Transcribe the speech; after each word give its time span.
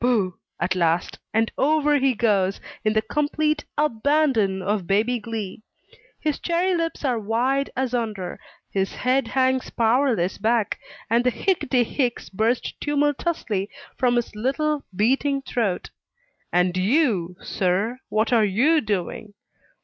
"Boo!" 0.00 0.38
at 0.60 0.76
last, 0.76 1.18
and 1.34 1.50
over 1.58 1.98
he 1.98 2.14
goes, 2.14 2.60
in 2.84 2.92
the 2.92 3.02
complete 3.02 3.64
abandon 3.76 4.62
of 4.62 4.86
baby 4.86 5.18
glee; 5.18 5.60
his 6.20 6.38
cherry 6.38 6.72
lips 6.72 7.04
are 7.04 7.18
wide 7.18 7.68
asunder, 7.76 8.38
his 8.70 8.94
head 8.94 9.26
hangs 9.26 9.70
powerless 9.70 10.38
back, 10.38 10.78
and 11.10 11.24
the 11.24 11.32
"Hicketty 11.32 11.82
hicks" 11.84 12.28
burst 12.28 12.80
tumultuously 12.80 13.68
from 13.98 14.14
his 14.14 14.36
little, 14.36 14.84
beating 14.94 15.42
throat. 15.42 15.90
And 16.52 16.76
you, 16.76 17.34
sir; 17.40 17.98
what 18.08 18.32
are 18.32 18.44
you 18.44 18.80
doing? 18.80 19.34